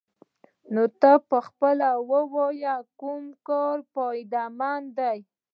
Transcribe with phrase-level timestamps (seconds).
[0.73, 5.17] نو ته پخپله ووايه کوم کار فايده مند دې.